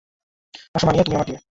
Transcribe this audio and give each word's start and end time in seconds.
আসো, 0.75 0.85
মানিয়া, 0.87 1.05
তুমি 1.05 1.15
আমার 1.15 1.27
টিমে। 1.27 1.41